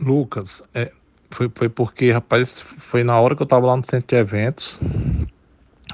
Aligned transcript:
Lucas, 0.00 0.62
é, 0.74 0.92
foi, 1.30 1.50
foi 1.54 1.68
porque, 1.68 2.10
rapaz, 2.10 2.60
foi 2.60 3.02
na 3.02 3.18
hora 3.18 3.34
que 3.34 3.42
eu 3.42 3.46
tava 3.46 3.66
lá 3.66 3.76
no 3.76 3.84
centro 3.84 4.08
de 4.08 4.16
eventos. 4.16 4.80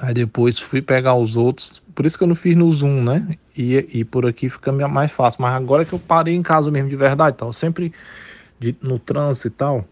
Aí 0.01 0.15
depois 0.15 0.59
fui 0.59 0.81
pegar 0.81 1.15
os 1.15 1.37
outros. 1.37 1.83
Por 1.95 2.07
isso 2.07 2.17
que 2.17 2.25
eu 2.25 2.29
não 2.29 2.35
fiz 2.35 2.55
no 2.55 2.71
Zoom, 2.71 3.03
né? 3.03 3.37
E, 3.57 3.75
e 3.93 4.05
por 4.05 4.27
aqui 4.27 4.49
fica 4.49 4.71
mais 4.89 5.11
fácil. 5.11 5.43
Mas 5.43 5.55
agora 5.55 5.85
que 5.85 5.93
eu 5.93 5.99
parei 5.99 6.35
em 6.35 6.43
casa 6.43 6.71
mesmo 6.71 6.89
de 6.89 6.97
verdade, 6.97 7.35
então 7.35 7.51
sempre 7.53 7.93
de, 8.59 8.77
no 8.83 8.99
trânsito 8.99 9.49
e 9.49 9.51
tal. 9.51 9.85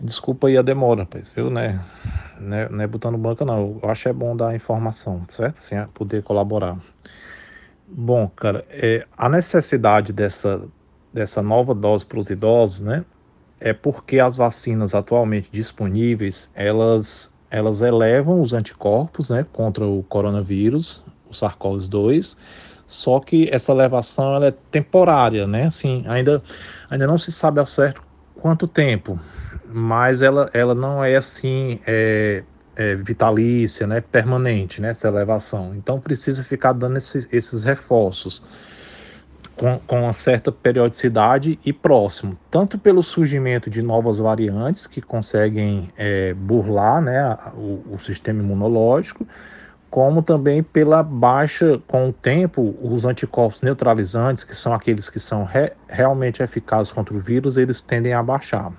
Desculpa 0.00 0.48
aí 0.48 0.56
a 0.56 0.62
demora, 0.62 1.02
rapaz, 1.02 1.30
viu, 1.34 1.50
né? 1.50 1.84
Não 2.40 2.56
é, 2.56 2.68
não 2.68 2.80
é 2.80 2.86
botando 2.86 3.16
banca, 3.18 3.44
não. 3.44 3.78
Eu 3.82 3.90
acho 3.90 4.08
é 4.08 4.12
bom 4.12 4.36
dar 4.36 4.54
informação, 4.54 5.24
certo? 5.28 5.58
Assim, 5.58 5.76
é 5.76 5.86
poder 5.94 6.22
colaborar. 6.22 6.76
Bom, 7.86 8.28
cara, 8.28 8.64
é, 8.70 9.06
a 9.16 9.28
necessidade 9.28 10.12
dessa, 10.12 10.62
dessa 11.12 11.42
nova 11.42 11.74
dose 11.74 12.04
para 12.04 12.18
os 12.18 12.30
idosos, 12.30 12.80
né? 12.80 13.04
É 13.60 13.72
porque 13.72 14.18
as 14.18 14.36
vacinas 14.36 14.94
atualmente 14.94 15.48
disponíveis, 15.50 16.50
elas, 16.54 17.32
elas 17.50 17.80
elevam 17.80 18.40
os 18.40 18.52
anticorpos, 18.52 19.30
né? 19.30 19.46
Contra 19.52 19.86
o 19.86 20.02
coronavírus, 20.04 21.04
o 21.28 21.32
SARS-CoV-2, 21.32 22.36
só 22.86 23.20
que 23.20 23.48
essa 23.50 23.72
elevação 23.72 24.34
ela 24.34 24.46
é 24.48 24.54
temporária, 24.70 25.46
né? 25.46 25.66
Assim, 25.66 26.04
ainda, 26.06 26.42
ainda 26.90 27.06
não 27.06 27.16
se 27.16 27.30
sabe 27.30 27.60
ao 27.60 27.66
certo 27.66 28.02
quanto 28.34 28.66
tempo, 28.66 29.18
mas 29.72 30.20
ela, 30.20 30.50
ela 30.52 30.74
não 30.74 31.04
é 31.04 31.14
assim 31.14 31.80
é, 31.86 32.42
é, 32.74 32.96
vitalícia, 32.96 33.86
né, 33.86 34.00
permanente, 34.00 34.80
né, 34.80 34.90
essa 34.90 35.08
elevação. 35.08 35.74
Então 35.74 36.00
precisa 36.00 36.42
ficar 36.42 36.72
dando 36.72 36.96
esses, 36.96 37.28
esses 37.30 37.62
reforços 37.62 38.42
com, 39.62 39.78
com 39.86 40.02
uma 40.02 40.12
certa 40.12 40.50
periodicidade 40.50 41.56
e 41.64 41.72
próximo, 41.72 42.36
tanto 42.50 42.76
pelo 42.76 43.00
surgimento 43.00 43.70
de 43.70 43.80
novas 43.80 44.18
variantes 44.18 44.88
que 44.88 45.00
conseguem 45.00 45.88
é, 45.96 46.34
burlar 46.34 47.00
né, 47.00 47.38
o, 47.54 47.94
o 47.94 47.98
sistema 48.00 48.42
imunológico, 48.42 49.24
como 49.88 50.20
também 50.20 50.64
pela 50.64 51.00
baixa, 51.00 51.80
com 51.86 52.08
o 52.08 52.12
tempo, 52.12 52.76
os 52.82 53.04
anticorpos 53.04 53.62
neutralizantes, 53.62 54.42
que 54.42 54.56
são 54.56 54.74
aqueles 54.74 55.08
que 55.08 55.20
são 55.20 55.44
re, 55.44 55.70
realmente 55.88 56.42
eficazes 56.42 56.92
contra 56.92 57.14
o 57.14 57.20
vírus, 57.20 57.56
eles 57.56 57.80
tendem 57.80 58.14
a 58.14 58.22
baixar. 58.22 58.72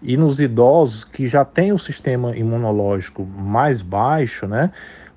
E 0.00 0.16
nos 0.16 0.40
idosos 0.40 1.04
que 1.04 1.28
já 1.28 1.44
têm 1.44 1.70
o 1.70 1.78
sistema 1.78 2.34
imunológico 2.34 3.26
mais 3.26 3.82
baixo, 3.82 4.46
né, 4.46 4.70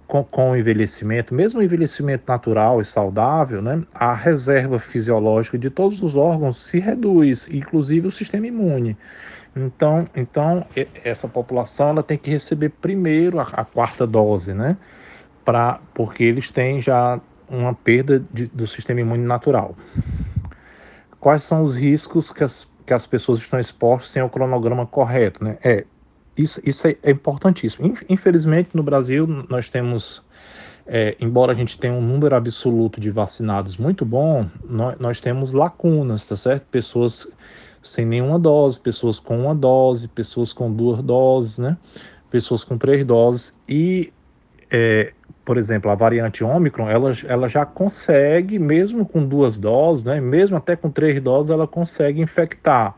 com, 0.08 0.24
com 0.24 0.52
o 0.52 0.58
envelhecimento, 0.58 1.34
mesmo 1.34 1.60
o 1.60 1.64
envelhecimento 1.64 2.24
natural 2.28 2.80
e 2.80 2.86
saudável, 2.86 3.62
né, 3.62 3.82
a 3.94 4.14
reserva 4.14 4.80
fisiológica 4.80 5.58
de 5.58 5.70
todos 5.70 6.02
os 6.02 6.16
órgãos 6.16 6.64
se 6.64 6.80
reduz, 6.80 7.48
inclusive 7.52 8.08
o 8.08 8.12
sistema 8.12 8.48
imune. 8.48 8.98
Então, 9.56 10.08
então 10.16 10.66
essa 11.04 11.28
população 11.28 11.90
ela 11.90 12.04
tem 12.04 12.18
que 12.18 12.30
receber 12.30 12.70
primeiro 12.70 13.40
a, 13.40 13.44
a 13.44 13.64
quarta 13.64 14.06
dose, 14.06 14.54
né? 14.54 14.76
Pra, 15.46 15.80
porque 15.94 16.24
eles 16.24 16.52
têm 16.52 16.82
já 16.82 17.22
uma 17.48 17.74
perda 17.74 18.22
de, 18.34 18.48
do 18.48 18.68
sistema 18.68 19.00
imune 19.00 19.24
natural. 19.24 19.76
Quais 21.20 21.44
são 21.44 21.64
os 21.64 21.78
riscos 21.78 22.34
que 22.34 22.44
as, 22.44 22.68
que 22.86 22.94
as 22.94 23.08
pessoas 23.08 23.40
estão 23.40 23.58
expostas 23.58 24.12
sem 24.12 24.22
o 24.22 24.30
cronograma 24.30 24.86
correto, 24.86 25.42
né? 25.42 25.58
É, 25.64 25.86
isso, 26.38 26.62
isso 26.66 26.88
é, 26.88 26.98
é 27.02 27.12
importantíssimo. 27.12 27.94
Infelizmente, 28.10 28.70
no 28.74 28.84
Brasil, 28.84 29.26
nós 29.50 29.70
temos, 29.70 30.22
é, 30.86 31.16
embora 31.20 31.52
a 31.52 31.56
gente 31.56 31.78
tenha 31.78 31.94
um 31.94 32.02
número 32.02 32.36
absoluto 32.36 33.00
de 33.00 33.10
vacinados 33.10 33.78
muito 33.78 34.06
bom, 34.06 34.48
nós, 34.68 35.00
nós 35.00 35.20
temos 35.20 35.52
lacunas, 35.52 36.26
tá 36.26 36.36
certo? 36.36 36.66
Pessoas 36.70 37.28
sem 37.82 38.06
nenhuma 38.06 38.40
dose, 38.40 38.80
pessoas 38.80 39.20
com 39.20 39.38
uma 39.40 39.56
dose, 39.56 40.08
pessoas 40.08 40.52
com 40.52 40.72
duas 40.72 41.02
doses, 41.02 41.60
né? 41.60 41.78
Pessoas 42.30 42.64
com 42.64 42.78
três 42.78 43.06
doses 43.06 43.56
e, 43.70 44.12
é, 44.70 45.14
por 45.46 45.56
exemplo, 45.56 45.90
a 45.92 45.96
variante 45.96 46.44
Ômicron, 46.44 46.90
ela, 46.90 47.12
ela 47.28 47.48
já 47.48 47.66
consegue, 47.66 48.58
mesmo 48.58 49.06
com 49.06 49.24
duas 49.26 49.58
doses, 49.58 50.04
né? 50.04 50.20
Mesmo 50.20 50.58
até 50.58 50.76
com 50.76 50.90
três 50.90 51.22
doses, 51.22 51.52
ela 51.52 51.68
consegue 51.68 52.20
infectar. 52.20 52.96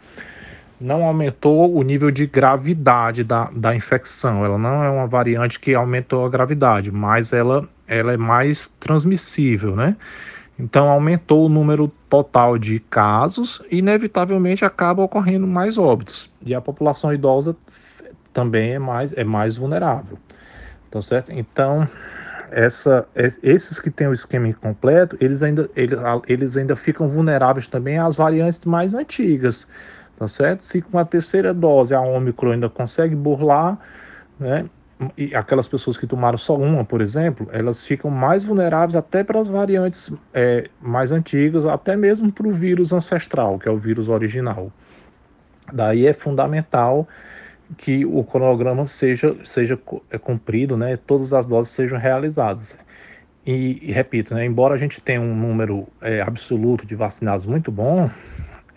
Não 0.79 1.03
aumentou 1.03 1.75
o 1.75 1.81
nível 1.81 2.11
de 2.11 2.27
gravidade 2.27 3.23
da, 3.23 3.49
da 3.51 3.75
infecção. 3.75 4.45
Ela 4.45 4.57
não 4.57 4.83
é 4.83 4.89
uma 4.89 5.07
variante 5.07 5.59
que 5.59 5.73
aumentou 5.73 6.25
a 6.25 6.29
gravidade, 6.29 6.91
mas 6.91 7.33
ela, 7.33 7.67
ela 7.87 8.13
é 8.13 8.17
mais 8.17 8.67
transmissível, 8.79 9.75
né? 9.75 9.95
Então 10.59 10.89
aumentou 10.89 11.45
o 11.45 11.49
número 11.49 11.91
total 12.09 12.57
de 12.57 12.79
casos 12.79 13.61
e 13.69 13.77
inevitavelmente 13.77 14.65
acaba 14.65 15.03
ocorrendo 15.03 15.45
mais 15.45 15.77
óbitos. 15.77 16.31
E 16.43 16.55
a 16.55 16.61
população 16.61 17.13
idosa 17.13 17.55
também 18.33 18.73
é 18.73 18.79
mais, 18.79 19.13
é 19.13 19.23
mais 19.23 19.57
vulnerável. 19.57 20.17
Tá 20.89 21.01
certo? 21.01 21.31
Então, 21.31 21.87
essa, 22.51 23.07
esses 23.43 23.79
que 23.79 23.91
têm 23.91 24.07
o 24.07 24.13
esquema 24.13 24.47
incompleto, 24.47 25.17
eles 25.19 25.43
ainda, 25.43 25.69
eles, 25.75 25.99
eles 26.27 26.57
ainda 26.57 26.75
ficam 26.75 27.07
vulneráveis 27.07 27.67
também 27.67 27.97
às 27.97 28.15
variantes 28.15 28.63
mais 28.65 28.93
antigas. 28.93 29.67
Tá 30.17 30.27
certo? 30.27 30.61
Se 30.61 30.81
com 30.81 30.97
a 30.97 31.05
terceira 31.05 31.53
dose 31.53 31.93
a 31.93 32.01
Ômicron 32.01 32.53
ainda 32.53 32.69
consegue 32.69 33.15
burlar, 33.15 33.77
né? 34.39 34.65
e 35.15 35.35
aquelas 35.35 35.67
pessoas 35.67 35.95
que 35.95 36.07
tomaram 36.07 36.37
só 36.37 36.55
uma, 36.55 36.83
por 36.83 37.01
exemplo, 37.01 37.47
elas 37.51 37.85
ficam 37.85 38.09
mais 38.09 38.43
vulneráveis 38.43 38.95
até 38.95 39.23
para 39.23 39.39
as 39.39 39.47
variantes 39.47 40.11
é, 40.33 40.69
mais 40.81 41.11
antigas, 41.11 41.65
até 41.65 41.95
mesmo 41.95 42.31
para 42.31 42.47
o 42.47 42.51
vírus 42.51 42.91
ancestral, 42.91 43.59
que 43.59 43.69
é 43.69 43.71
o 43.71 43.77
vírus 43.77 44.09
original. 44.09 44.71
Daí 45.71 46.07
é 46.07 46.13
fundamental 46.13 47.07
que 47.77 48.05
o 48.05 48.23
cronograma 48.23 48.85
seja, 48.87 49.35
seja 49.43 49.77
é, 50.09 50.17
cumprido, 50.17 50.75
né, 50.75 50.97
todas 50.97 51.31
as 51.33 51.45
doses 51.45 51.73
sejam 51.73 51.99
realizadas. 51.99 52.75
E, 53.45 53.79
e 53.81 53.91
repito, 53.91 54.33
né, 54.33 54.45
embora 54.45 54.73
a 54.73 54.77
gente 54.77 54.99
tenha 54.99 55.21
um 55.21 55.35
número 55.35 55.87
é, 56.01 56.21
absoluto 56.21 56.87
de 56.87 56.95
vacinados 56.95 57.45
muito 57.45 57.71
bom, 57.71 58.09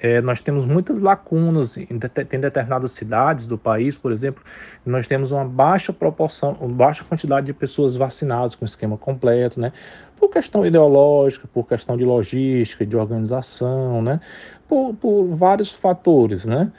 é, 0.03 0.21
nós 0.23 0.41
temos 0.41 0.65
muitas 0.65 0.99
lacunas, 0.99 1.77
em 1.77 1.85
tem 1.87 2.41
determinadas 2.41 2.93
cidades 2.93 3.45
do 3.45 3.59
país, 3.59 3.97
por 3.97 4.13
exemplo, 4.13 4.43
nós 4.85 5.07
temos 5.07 5.31
uma 5.31 5.45
baixa 5.45 5.93
proporção, 5.93 6.57
uma 6.61 6.75
baixa 6.75 7.05
quantidade 7.05 7.47
de 7.47 7.53
pessoas 7.53 7.97
vacinadas 7.97 8.55
com 8.55 8.65
esquema 8.65 8.97
completo, 8.97 9.61
né? 9.61 9.73
Por 10.17 10.31
questão 10.31 10.65
ideológica, 10.65 11.47
por 11.53 11.67
questão 11.67 11.97
de 11.97 12.05
logística, 12.05 12.87
de 12.87 12.97
organização, 12.97 14.01
né? 14.01 14.21
Por, 14.67 14.95
por 14.95 15.27
vários 15.35 15.73
fatores, 15.73 16.47
né? 16.47 16.73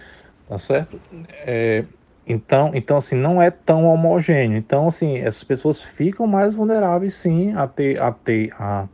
Tá 0.50 0.58
certo? 0.58 1.00
É, 1.46 1.86
então, 2.26 2.72
então, 2.74 2.98
assim, 2.98 3.16
não 3.16 3.42
é 3.42 3.52
tão 3.52 3.86
homogêneo. 3.86 4.58
Então, 4.58 4.88
assim, 4.88 5.18
essas 5.18 5.44
pessoas 5.44 5.82
ficam 5.82 6.26
mais 6.26 6.56
vulneráveis, 6.56 7.14
sim, 7.14 7.53
a 7.53 7.68
ter, 7.68 8.02
a 8.02 8.12
ter, 8.12 8.52
a 8.59 8.88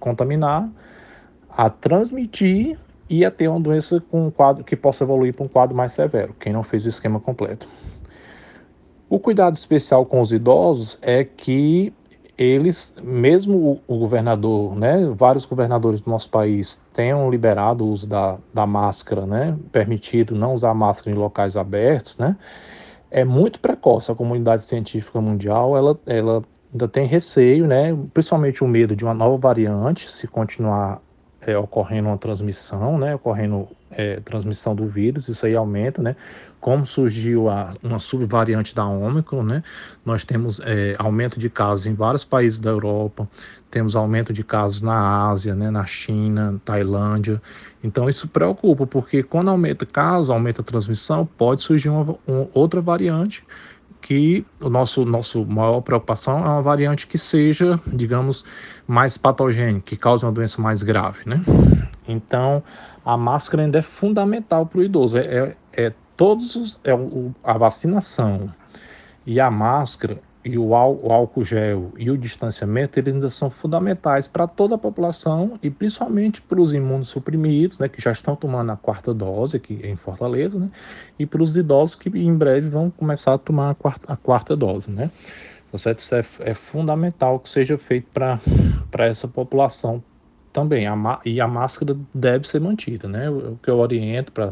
contaminar, 0.00 0.68
a 1.48 1.70
transmitir 1.70 2.76
e 3.08 3.24
a 3.24 3.30
ter 3.30 3.48
uma 3.48 3.60
doença 3.60 4.00
com 4.10 4.26
um 4.26 4.30
quadro 4.30 4.64
que 4.64 4.76
possa 4.76 5.04
evoluir 5.04 5.34
para 5.34 5.44
um 5.44 5.48
quadro 5.48 5.76
mais 5.76 5.92
severo, 5.92 6.34
quem 6.38 6.52
não 6.52 6.62
fez 6.62 6.84
o 6.84 6.88
esquema 6.88 7.18
completo. 7.18 7.68
O 9.08 9.18
cuidado 9.18 9.56
especial 9.56 10.04
com 10.04 10.20
os 10.20 10.32
idosos 10.32 10.98
é 11.00 11.24
que 11.24 11.92
eles, 12.36 12.94
mesmo 13.02 13.80
o, 13.88 13.94
o, 13.94 13.98
governador, 13.98 14.76
né, 14.76 15.10
vários 15.16 15.44
governadores 15.44 16.00
do 16.00 16.08
nosso 16.08 16.30
país 16.30 16.80
tenham 16.92 17.28
liberado 17.28 17.84
o 17.84 17.88
uso 17.88 18.06
da, 18.06 18.38
da 18.54 18.64
máscara, 18.64 19.26
né, 19.26 19.56
permitido 19.72 20.36
não 20.36 20.54
usar 20.54 20.72
máscara 20.72 21.10
em 21.10 21.18
locais 21.18 21.56
abertos, 21.56 22.16
né, 22.16 22.36
é 23.10 23.24
muito 23.24 23.58
precoce. 23.58 24.12
A 24.12 24.14
comunidade 24.14 24.62
científica 24.62 25.20
mundial, 25.20 25.76
ela, 25.76 25.98
ela 26.06 26.44
ainda 26.70 26.86
tem 26.86 27.06
receio, 27.06 27.66
né, 27.66 27.96
principalmente 28.14 28.62
o 28.62 28.68
medo 28.68 28.94
de 28.94 29.04
uma 29.04 29.14
nova 29.14 29.36
variante, 29.36 30.08
se 30.08 30.28
continuar 30.28 31.00
é, 31.48 31.56
ocorrendo 31.56 32.08
uma 32.08 32.18
transmissão, 32.18 32.98
né, 32.98 33.14
ocorrendo 33.14 33.66
é, 33.90 34.20
transmissão 34.20 34.74
do 34.74 34.86
vírus, 34.86 35.28
isso 35.28 35.46
aí 35.46 35.56
aumenta, 35.56 36.02
né, 36.02 36.14
como 36.60 36.84
surgiu 36.84 37.48
a, 37.48 37.72
uma 37.82 37.98
subvariante 37.98 38.74
da 38.74 38.84
Ômicron, 38.84 39.42
né, 39.42 39.62
nós 40.04 40.24
temos 40.24 40.60
é, 40.62 40.94
aumento 40.98 41.38
de 41.38 41.48
casos 41.48 41.86
em 41.86 41.94
vários 41.94 42.22
países 42.22 42.60
da 42.60 42.68
Europa, 42.68 43.26
temos 43.70 43.96
aumento 43.96 44.30
de 44.30 44.44
casos 44.44 44.82
na 44.82 45.28
Ásia, 45.30 45.54
né, 45.54 45.70
na 45.70 45.86
China, 45.86 46.60
Tailândia, 46.66 47.40
então 47.82 48.10
isso 48.10 48.28
preocupa, 48.28 48.86
porque 48.86 49.22
quando 49.22 49.48
aumenta 49.48 49.86
casos, 49.86 50.28
aumenta 50.28 50.60
a 50.60 50.64
transmissão, 50.64 51.24
pode 51.24 51.62
surgir 51.62 51.88
uma, 51.88 52.14
uma 52.26 52.48
outra 52.52 52.82
variante 52.82 53.42
que 54.00 54.44
o 54.60 54.68
nosso 54.68 55.04
nosso 55.04 55.44
maior 55.44 55.80
preocupação 55.80 56.38
é 56.38 56.48
uma 56.48 56.62
variante 56.62 57.06
que 57.06 57.18
seja, 57.18 57.80
digamos, 57.86 58.44
mais 58.86 59.18
patogênica, 59.18 59.82
que 59.86 59.96
cause 59.96 60.24
uma 60.24 60.32
doença 60.32 60.60
mais 60.60 60.82
grave, 60.82 61.20
né? 61.26 61.42
Então, 62.06 62.62
a 63.04 63.16
máscara 63.16 63.62
ainda 63.62 63.78
é 63.78 63.82
fundamental 63.82 64.66
para 64.66 64.78
o 64.78 64.82
idoso. 64.82 65.18
É, 65.18 65.22
é, 65.22 65.56
é, 65.72 65.92
todos 66.16 66.56
os, 66.56 66.80
é 66.84 66.94
o, 66.94 67.34
a 67.44 67.58
vacinação 67.58 68.52
e 69.26 69.38
a 69.38 69.50
máscara 69.50 70.18
e 70.44 70.56
o, 70.56 70.74
álcool 70.74 71.44
gel 71.44 71.92
e 71.98 72.10
o 72.10 72.16
distanciamento, 72.16 72.98
eles 72.98 73.14
ainda 73.14 73.30
são 73.30 73.50
fundamentais 73.50 74.28
para 74.28 74.46
toda 74.46 74.76
a 74.76 74.78
população 74.78 75.58
e 75.62 75.70
principalmente 75.70 76.40
para 76.40 76.60
os 76.60 76.72
imunossuprimidos, 76.72 77.78
né, 77.78 77.88
que 77.88 78.00
já 78.00 78.12
estão 78.12 78.36
tomando 78.36 78.70
a 78.70 78.76
quarta 78.76 79.12
dose 79.12 79.56
aqui 79.56 79.80
em 79.82 79.96
Fortaleza, 79.96 80.58
né, 80.58 80.70
e 81.18 81.26
para 81.26 81.42
os 81.42 81.56
idosos 81.56 81.96
que 81.96 82.08
em 82.08 82.34
breve 82.34 82.68
vão 82.68 82.90
começar 82.90 83.34
a 83.34 83.38
tomar 83.38 83.70
a 83.70 83.74
quarta, 83.74 84.12
a 84.12 84.16
quarta 84.16 84.56
dose, 84.56 84.90
né. 84.90 85.10
Tá? 85.70 85.92
Isso 85.92 86.14
é, 86.14 86.24
é 86.40 86.54
fundamental 86.54 87.38
que 87.38 87.48
seja 87.48 87.76
feito 87.76 88.08
para 88.10 88.40
essa 89.06 89.28
população 89.28 90.02
também. 90.52 90.86
A, 90.86 91.20
e 91.24 91.40
a 91.40 91.46
máscara 91.46 91.96
deve 92.14 92.48
ser 92.48 92.60
mantida, 92.60 93.08
né? 93.08 93.30
O, 93.30 93.58
que 93.62 93.70
eu 93.70 93.78
oriento 93.78 94.32
para 94.32 94.48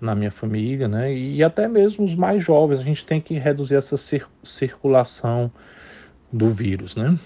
na 0.00 0.14
minha 0.14 0.30
família, 0.30 0.88
né? 0.88 1.14
E 1.14 1.42
até 1.42 1.66
mesmo 1.66 2.04
os 2.04 2.14
mais 2.14 2.44
jovens, 2.44 2.80
a 2.80 2.82
gente 2.82 3.04
tem 3.04 3.20
que 3.20 3.34
reduzir 3.34 3.76
essa 3.76 3.96
cir 3.96 4.26
circulação 4.42 5.50
do 6.32 6.50
vírus, 6.50 6.96
né? 6.96 7.18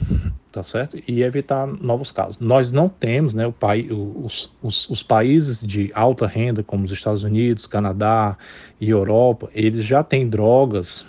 Tá 0.52 0.62
certo? 0.62 1.00
E 1.06 1.22
evitar 1.22 1.66
novos 1.66 2.10
casos. 2.10 2.40
Nós 2.40 2.72
não 2.72 2.88
temos, 2.88 3.34
né? 3.34 3.46
O 3.46 3.52
pai, 3.52 3.88
os, 3.90 4.52
os, 4.62 4.88
os 4.88 5.02
países 5.02 5.62
de 5.62 5.90
alta 5.94 6.26
renda, 6.26 6.62
como 6.62 6.84
os 6.84 6.92
Estados 6.92 7.22
Unidos, 7.22 7.66
Canadá 7.66 8.36
e 8.80 8.90
Europa, 8.90 9.48
eles 9.54 9.84
já 9.84 10.02
têm 10.02 10.28
drogas, 10.28 11.06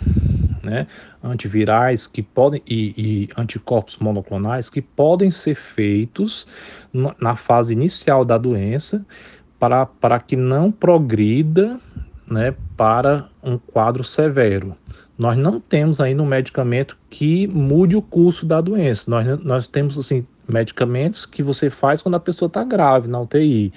né? 0.62 0.86
Antivirais 1.22 2.06
que 2.06 2.22
podem 2.22 2.62
e, 2.66 2.94
e 2.96 3.28
anticorpos 3.36 3.96
monoclonais 3.98 4.70
que 4.70 4.80
podem 4.80 5.30
ser 5.30 5.54
feitos 5.54 6.46
na 7.20 7.36
fase 7.36 7.72
inicial 7.72 8.24
da 8.24 8.38
doença 8.38 9.04
para, 9.58 9.86
para 9.86 10.18
que 10.20 10.36
não 10.36 10.70
progrida 10.70 11.78
né, 12.26 12.54
para 12.76 13.28
um 13.42 13.58
quadro 13.58 14.04
severo. 14.04 14.76
Nós 15.18 15.36
não 15.36 15.60
temos 15.60 16.00
ainda 16.00 16.22
um 16.22 16.26
medicamento 16.26 16.96
que 17.10 17.46
mude 17.46 17.96
o 17.96 18.02
curso 18.02 18.46
da 18.46 18.60
doença. 18.60 19.10
Nós, 19.10 19.38
nós 19.44 19.68
temos 19.68 19.98
assim 19.98 20.26
medicamentos 20.48 21.24
que 21.24 21.42
você 21.42 21.70
faz 21.70 22.02
quando 22.02 22.16
a 22.16 22.20
pessoa 22.20 22.46
está 22.46 22.64
grave 22.64 23.08
na 23.08 23.20
UTI. 23.20 23.72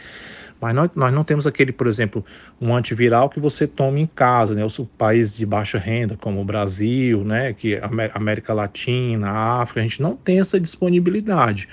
Mas 0.60 0.74
nós, 0.74 0.90
nós 0.96 1.14
não 1.14 1.24
temos 1.24 1.46
aquele, 1.46 1.72
por 1.72 1.88
exemplo, 1.88 2.26
um 2.60 2.76
antiviral 2.76 3.30
que 3.30 3.40
você 3.40 3.68
tome 3.68 4.02
em 4.02 4.08
casa, 4.08 4.54
né? 4.54 4.64
Os 4.64 4.78
países 4.98 5.38
de 5.38 5.46
baixa 5.46 5.78
renda, 5.78 6.18
como 6.20 6.42
o 6.42 6.46
Brasil, 6.46 7.24
né? 7.24 7.54
Que 7.54 7.80
América 8.14 8.54
Latina, 8.54 9.30
África, 9.62 9.82
a 9.82 9.84
gente 9.84 10.02
não 10.02 10.16
tem 10.16 10.40
essa 10.40 10.60
disponibilidade 10.60 11.68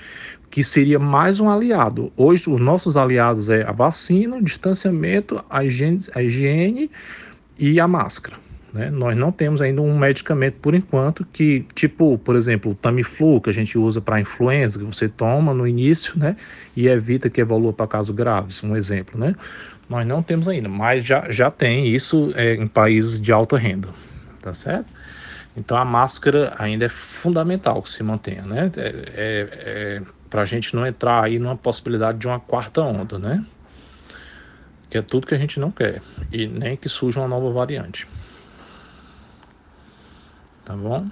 que 0.49 0.63
seria 0.63 0.99
mais 0.99 1.39
um 1.39 1.49
aliado. 1.49 2.13
Hoje, 2.15 2.47
os 2.47 2.61
nossos 2.61 2.95
aliados 2.95 3.49
é 3.49 3.63
a 3.63 3.71
vacina, 3.71 4.35
o 4.37 4.43
distanciamento, 4.43 5.43
a 5.49 5.65
higiene, 5.65 5.97
a 6.13 6.21
higiene 6.21 6.91
e 7.57 7.79
a 7.79 7.87
máscara. 7.87 8.37
Né? 8.73 8.89
Nós 8.89 9.15
não 9.15 9.31
temos 9.31 9.61
ainda 9.61 9.81
um 9.81 9.95
medicamento 9.95 10.55
por 10.55 10.73
enquanto 10.73 11.23
que, 11.31 11.63
tipo, 11.75 12.17
por 12.17 12.35
exemplo, 12.35 12.71
o 12.71 12.75
Tamiflu, 12.75 13.39
que 13.39 13.49
a 13.51 13.53
gente 13.53 13.77
usa 13.77 14.01
para 14.01 14.19
influenza, 14.19 14.79
que 14.79 14.85
você 14.85 15.07
toma 15.07 15.53
no 15.53 15.67
início, 15.67 16.17
né? 16.17 16.35
E 16.75 16.87
evita 16.87 17.29
que 17.29 17.39
evolua 17.39 17.71
para 17.71 17.85
casos 17.85 18.15
graves, 18.15 18.63
um 18.63 18.75
exemplo, 18.75 19.19
né? 19.19 19.35
Nós 19.87 20.07
não 20.07 20.23
temos 20.23 20.47
ainda, 20.47 20.67
mas 20.67 21.05
já, 21.05 21.29
já 21.29 21.51
tem 21.51 21.87
isso 21.87 22.33
é, 22.35 22.55
em 22.55 22.67
países 22.67 23.21
de 23.21 23.31
alta 23.31 23.57
renda, 23.57 23.89
tá 24.41 24.53
certo? 24.53 24.87
Então 25.55 25.77
a 25.77 25.85
máscara 25.85 26.55
ainda 26.57 26.85
é 26.85 26.89
fundamental 26.89 27.79
que 27.79 27.91
se 27.91 28.01
mantenha, 28.01 28.41
né? 28.41 28.71
É, 28.75 28.81
é, 28.81 29.49
é 29.55 30.01
para 30.31 30.41
a 30.41 30.45
gente 30.45 30.75
não 30.75 30.83
entrar 30.83 31.23
aí 31.23 31.37
numa 31.37 31.55
possibilidade 31.55 32.17
de 32.17 32.25
uma 32.25 32.39
quarta 32.39 32.81
onda, 32.81 33.19
né? 33.19 33.45
Que 34.89 34.97
é 34.97 35.01
tudo 35.03 35.27
que 35.27 35.35
a 35.35 35.37
gente 35.37 35.59
não 35.59 35.69
quer 35.69 36.01
e 36.31 36.47
nem 36.47 36.75
que 36.75 36.89
surja 36.89 37.19
uma 37.19 37.27
nova 37.27 37.51
variante. 37.51 38.07
Tá 40.65 40.75
bom? 40.75 41.09